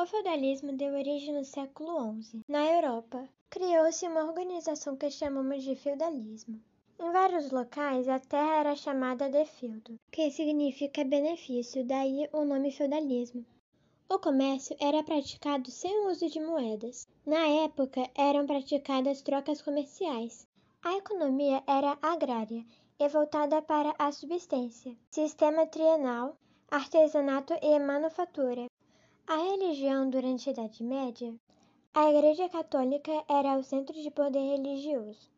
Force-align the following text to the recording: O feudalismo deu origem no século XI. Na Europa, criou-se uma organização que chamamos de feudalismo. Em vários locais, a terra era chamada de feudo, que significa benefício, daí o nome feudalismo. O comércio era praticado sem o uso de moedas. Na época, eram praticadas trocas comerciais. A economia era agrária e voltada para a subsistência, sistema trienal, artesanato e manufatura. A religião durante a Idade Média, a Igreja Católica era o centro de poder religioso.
O 0.00 0.06
feudalismo 0.06 0.72
deu 0.72 0.94
origem 0.94 1.34
no 1.34 1.44
século 1.44 2.22
XI. 2.22 2.40
Na 2.48 2.64
Europa, 2.64 3.28
criou-se 3.50 4.06
uma 4.06 4.24
organização 4.24 4.96
que 4.96 5.10
chamamos 5.10 5.62
de 5.62 5.76
feudalismo. 5.76 6.58
Em 6.98 7.12
vários 7.12 7.50
locais, 7.50 8.08
a 8.08 8.18
terra 8.18 8.60
era 8.60 8.74
chamada 8.74 9.28
de 9.28 9.44
feudo, 9.44 10.00
que 10.10 10.30
significa 10.30 11.04
benefício, 11.04 11.84
daí 11.84 12.26
o 12.32 12.46
nome 12.46 12.72
feudalismo. 12.72 13.44
O 14.08 14.18
comércio 14.18 14.74
era 14.80 15.02
praticado 15.02 15.70
sem 15.70 15.94
o 15.98 16.08
uso 16.08 16.30
de 16.30 16.40
moedas. 16.40 17.06
Na 17.26 17.46
época, 17.64 18.00
eram 18.14 18.46
praticadas 18.46 19.20
trocas 19.20 19.60
comerciais. 19.60 20.48
A 20.82 20.96
economia 20.96 21.62
era 21.66 21.98
agrária 22.00 22.64
e 22.98 23.06
voltada 23.06 23.60
para 23.60 23.94
a 23.98 24.10
subsistência, 24.10 24.96
sistema 25.10 25.66
trienal, 25.66 26.38
artesanato 26.70 27.52
e 27.60 27.78
manufatura. 27.78 28.69
A 29.32 29.36
religião 29.36 30.10
durante 30.10 30.48
a 30.48 30.52
Idade 30.52 30.82
Média, 30.82 31.32
a 31.94 32.10
Igreja 32.10 32.48
Católica 32.48 33.12
era 33.28 33.56
o 33.56 33.62
centro 33.62 33.94
de 33.94 34.10
poder 34.10 34.40
religioso. 34.40 35.30